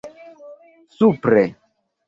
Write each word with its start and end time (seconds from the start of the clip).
supre 0.99 1.45